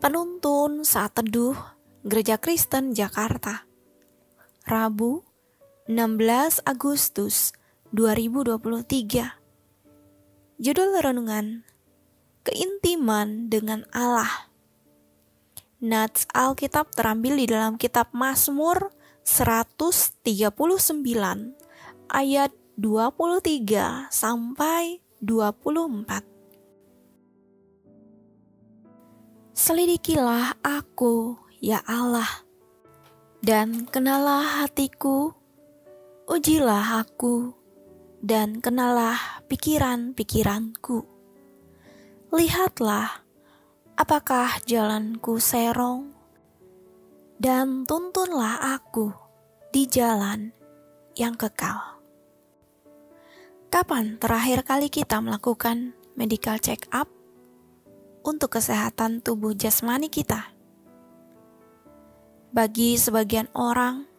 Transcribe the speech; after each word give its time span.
Penuntun 0.00 0.80
Saat 0.80 1.20
Teduh 1.20 1.52
Gereja 2.08 2.40
Kristen 2.40 2.96
Jakarta. 2.96 3.68
Rabu 4.64 5.20
16 5.92 6.64
Agustus 6.64 7.52
2023 7.92 10.56
Judul 10.56 10.90
Renungan 11.04 11.68
Keintiman 12.48 13.52
dengan 13.52 13.84
Allah. 13.92 14.48
Nats 15.84 16.24
Alkitab 16.32 16.96
terambil 16.96 17.36
di 17.36 17.52
dalam 17.52 17.76
kitab 17.76 18.08
Mazmur 18.16 18.96
139 19.28 20.24
ayat 22.08 22.56
23 22.80 24.08
sampai 24.08 25.04
24 25.20 26.39
Selidikilah 29.70 30.58
aku, 30.66 31.38
ya 31.62 31.78
Allah, 31.86 32.42
dan 33.38 33.86
kenalah 33.86 34.66
hatiku, 34.66 35.30
ujilah 36.26 37.06
aku, 37.06 37.54
dan 38.18 38.58
kenalah 38.58 39.14
pikiran-pikiranku. 39.46 41.06
Lihatlah, 42.34 43.22
apakah 43.94 44.58
jalanku 44.66 45.38
serong, 45.38 46.18
dan 47.38 47.86
tuntunlah 47.86 48.74
aku 48.74 49.14
di 49.70 49.86
jalan 49.86 50.50
yang 51.14 51.38
kekal. 51.38 52.02
Kapan 53.70 54.18
terakhir 54.18 54.66
kali 54.66 54.90
kita 54.90 55.22
melakukan 55.22 55.94
medical 56.18 56.58
check 56.58 56.90
up? 56.90 57.19
Untuk 58.24 58.56
kesehatan 58.58 59.24
tubuh 59.24 59.56
jasmani 59.56 60.12
kita. 60.12 60.52
Bagi 62.50 62.98
sebagian 62.98 63.46
orang, 63.54 64.10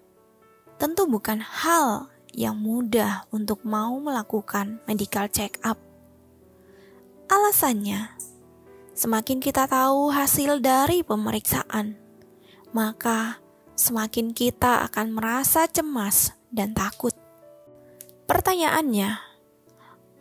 tentu 0.79 1.03
bukan 1.05 1.43
hal 1.43 2.07
yang 2.31 2.55
mudah 2.55 3.27
untuk 3.29 3.61
mau 3.67 3.99
melakukan 3.99 4.79
medical 4.87 5.27
check 5.27 5.59
up. 5.67 5.75
Alasannya, 7.27 8.15
semakin 8.95 9.43
kita 9.43 9.67
tahu 9.67 10.11
hasil 10.11 10.63
dari 10.63 11.03
pemeriksaan, 11.03 11.95
maka 12.71 13.39
semakin 13.75 14.31
kita 14.31 14.87
akan 14.87 15.11
merasa 15.15 15.67
cemas 15.67 16.35
dan 16.51 16.71
takut. 16.71 17.11
Pertanyaannya, 18.31 19.19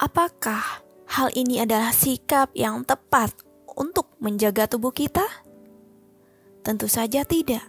apakah 0.03 0.83
hal 1.07 1.29
ini 1.35 1.63
adalah 1.63 1.95
sikap 1.95 2.51
yang 2.59 2.83
tepat 2.83 3.50
untuk 3.81 4.13
menjaga 4.21 4.69
tubuh 4.69 4.93
kita? 4.93 5.25
Tentu 6.61 6.85
saja 6.93 7.25
tidak. 7.25 7.65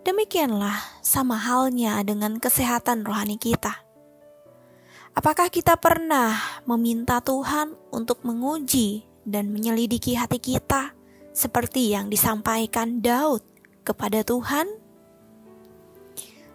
Demikianlah 0.00 0.80
sama 1.04 1.36
halnya 1.36 2.00
dengan 2.00 2.40
kesehatan 2.40 3.04
rohani 3.04 3.36
kita. 3.36 3.84
Apakah 5.12 5.52
kita 5.52 5.76
pernah 5.76 6.64
meminta 6.64 7.20
Tuhan 7.20 7.76
untuk 7.92 8.24
menguji 8.24 9.04
dan 9.28 9.52
menyelidiki 9.52 10.16
hati 10.16 10.40
kita 10.40 10.96
seperti 11.36 11.92
yang 11.92 12.08
disampaikan 12.08 13.04
Daud 13.04 13.44
kepada 13.84 14.24
Tuhan? 14.24 14.64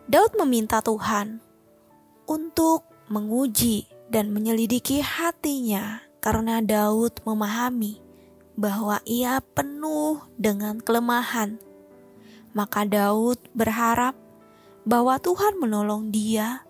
Daud 0.09 0.33
meminta 0.41 0.81
Tuhan 0.81 1.37
untuk 2.25 2.89
menguji 3.13 3.85
dan 4.09 4.33
menyelidiki 4.33 5.05
hatinya 5.05 6.01
karena 6.17 6.65
Daud 6.65 7.21
memahami 7.21 8.04
bahwa 8.55 9.03
ia 9.03 9.43
penuh 9.53 10.23
dengan 10.39 10.79
kelemahan. 10.79 11.59
Maka 12.55 12.87
Daud 12.87 13.39
berharap 13.51 14.15
bahwa 14.87 15.19
Tuhan 15.19 15.59
menolong 15.59 16.11
dia 16.11 16.63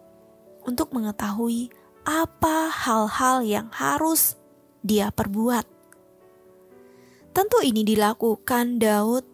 untuk 0.66 0.90
mengetahui 0.98 1.70
apa 2.06 2.70
hal-hal 2.74 3.46
yang 3.46 3.70
harus 3.70 4.38
dia 4.82 5.14
perbuat. 5.14 5.66
Tentu 7.36 7.60
ini 7.62 7.86
dilakukan 7.86 8.82
Daud 8.82 9.26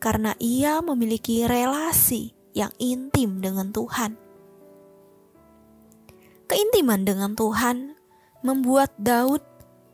karena 0.00 0.32
ia 0.40 0.80
memiliki 0.80 1.44
relasi 1.44 2.32
yang 2.56 2.72
intim 2.80 3.44
dengan 3.44 3.74
Tuhan. 3.74 4.16
Keintiman 6.48 7.06
dengan 7.06 7.36
Tuhan 7.36 7.94
membuat 8.40 8.94
Daud 8.96 9.44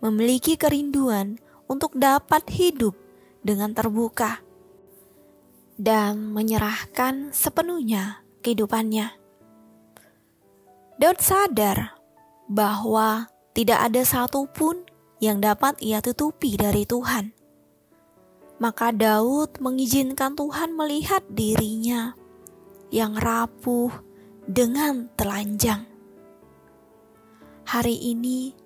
memiliki 0.01 0.55
kerinduan 0.55 1.41
untuk 1.67 1.95
dapat 1.99 2.47
hidup 2.51 2.95
dengan 3.43 3.75
terbuka 3.75 4.43
dan 5.77 6.33
menyerahkan 6.33 7.31
sepenuhnya 7.31 8.25
kehidupannya. 8.41 9.13
Daud 10.97 11.21
sadar 11.21 12.01
bahwa 12.49 13.29
tidak 13.53 13.85
ada 13.85 14.03
satupun 14.03 14.89
yang 15.21 15.41
dapat 15.41 15.77
ia 15.85 16.01
tutupi 16.01 16.57
dari 16.57 16.89
Tuhan. 16.89 17.37
Maka 18.57 18.89
Daud 18.89 19.61
mengizinkan 19.61 20.33
Tuhan 20.33 20.73
melihat 20.73 21.21
dirinya 21.29 22.17
yang 22.89 23.13
rapuh 23.13 23.93
dengan 24.49 25.13
telanjang. 25.19 25.85
Hari 27.67 28.17
ini 28.17 28.57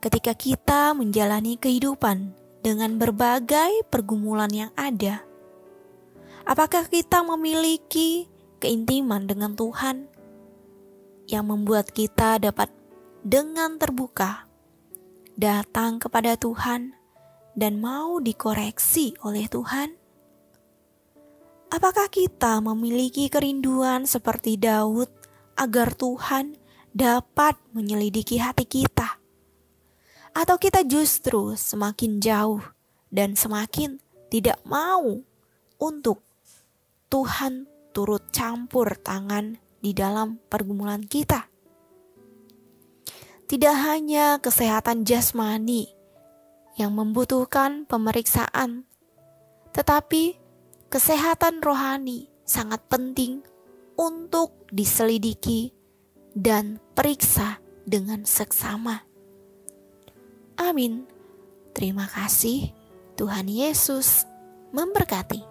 ketika 0.00 0.32
kita 0.32 0.96
menjalani 0.96 1.60
kehidupan 1.60 2.32
dengan 2.64 2.96
berbagai 2.96 3.84
pergumulan 3.92 4.48
yang 4.48 4.72
ada. 4.72 5.24
Apakah 6.48 6.88
kita 6.88 7.20
memiliki 7.20 8.24
keintiman 8.64 9.28
dengan 9.28 9.52
Tuhan 9.52 10.08
yang 11.28 11.44
membuat 11.52 11.92
kita 11.92 12.40
dapat 12.40 12.72
dengan 13.20 13.76
terbuka 13.76 14.48
datang 15.36 16.00
kepada 16.00 16.34
Tuhan 16.40 16.96
dan 17.52 17.76
mau 17.76 18.24
dikoreksi 18.24 19.20
oleh 19.20 19.52
Tuhan? 19.52 20.00
Apakah 21.70 22.08
kita 22.10 22.58
memiliki 22.64 23.30
kerinduan 23.30 24.08
seperti 24.08 24.58
Daud 24.58 25.12
agar 25.54 25.92
Tuhan 25.94 26.58
dapat 26.90 27.54
menyelidiki 27.76 28.42
hati 28.42 28.66
kita? 28.66 29.19
Atau 30.34 30.56
kita 30.56 30.86
justru 30.86 31.58
semakin 31.58 32.22
jauh 32.22 32.62
dan 33.10 33.34
semakin 33.34 33.98
tidak 34.30 34.62
mau 34.62 35.18
untuk 35.82 36.22
Tuhan 37.10 37.66
turut 37.90 38.30
campur 38.30 38.94
tangan 39.02 39.58
di 39.82 39.90
dalam 39.90 40.38
pergumulan 40.46 41.02
kita. 41.02 41.50
Tidak 43.50 43.76
hanya 43.82 44.38
kesehatan 44.38 45.02
jasmani 45.02 45.90
yang 46.78 46.94
membutuhkan 46.94 47.82
pemeriksaan, 47.90 48.86
tetapi 49.74 50.38
kesehatan 50.86 51.58
rohani 51.58 52.30
sangat 52.46 52.78
penting 52.86 53.42
untuk 53.98 54.54
diselidiki 54.70 55.74
dan 56.30 56.78
periksa 56.94 57.58
dengan 57.82 58.22
seksama. 58.22 59.09
Amin. 60.60 61.08
Terima 61.72 62.04
kasih. 62.04 62.68
Tuhan 63.16 63.48
Yesus 63.48 64.28
memberkati. 64.76 65.49